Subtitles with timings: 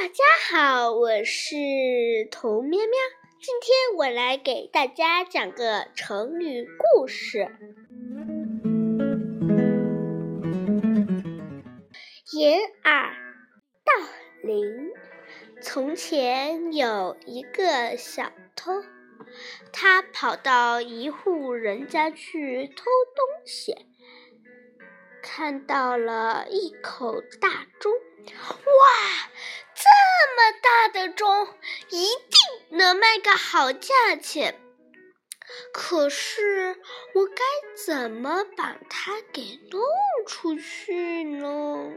[0.00, 1.56] 大家好，我是
[2.30, 2.92] 童喵喵。
[3.40, 7.48] 今天我来给大家讲个成语故事。
[12.32, 13.12] 掩耳
[13.84, 13.92] 盗
[14.44, 14.92] 铃。
[15.60, 18.84] 从前有一个小偷，
[19.72, 22.84] 他跑到一户人家去偷
[23.16, 23.74] 东西，
[25.20, 28.97] 看到了一口大钟，哇！
[31.14, 31.48] 钟，
[31.90, 34.60] 一定能卖个好价钱。
[35.72, 36.76] 可是
[37.14, 37.42] 我该
[37.86, 39.80] 怎么把它给弄
[40.26, 41.90] 出去呢？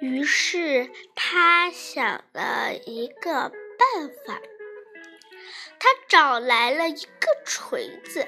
[0.00, 4.40] 于是他想了一个办法，
[5.78, 8.26] 他找来了一个锤子，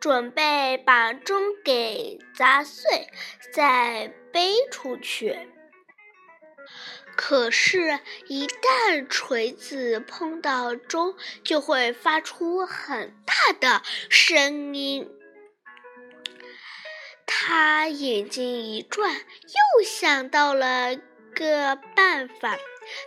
[0.00, 3.08] 准备把钟给砸碎，
[3.52, 5.36] 再背出去。
[7.16, 15.10] 可是，一旦锤子碰到钟，就会发出很大的声音。
[17.24, 20.96] 他眼睛一转，又想到了
[21.34, 22.58] 个办法。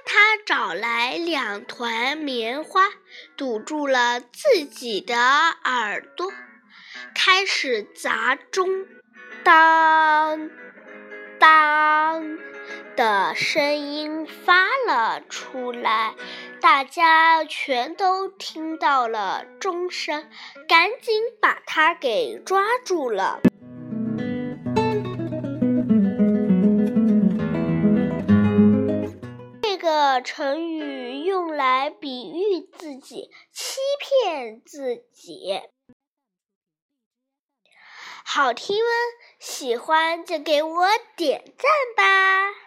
[0.05, 2.89] 他找来两团棉花，
[3.37, 6.33] 堵住了自己的耳朵，
[7.15, 8.87] 开始砸钟，
[9.43, 10.49] 当。
[12.99, 16.15] 的声音发了出来，
[16.59, 20.29] 大家全都听到了钟声，
[20.67, 23.39] 赶紧把它给抓住了。
[29.61, 35.61] 这个成语用来比喻自己，欺骗自己。
[38.25, 38.91] 好听吗？
[39.39, 42.58] 喜欢就给我点赞吧。